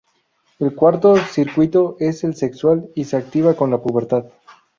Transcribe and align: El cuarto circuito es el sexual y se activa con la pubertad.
El 0.57 0.73
cuarto 0.73 1.15
circuito 1.17 1.95
es 1.99 2.23
el 2.23 2.33
sexual 2.33 2.89
y 2.95 3.03
se 3.03 3.17
activa 3.17 3.53
con 3.53 3.69
la 3.69 3.83
pubertad. 3.83 4.25